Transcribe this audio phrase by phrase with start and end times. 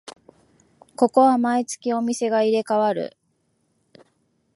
[0.95, 3.15] ここは毎月お店が入れ替わる